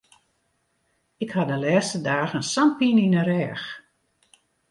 Ik 1.23 1.31
ha 1.35 1.43
de 1.49 1.57
lêste 1.65 1.99
dagen 2.09 2.43
sa'n 2.53 2.71
pine 2.77 3.01
yn 3.05 3.15
de 3.17 3.21
rêch. 3.29 3.65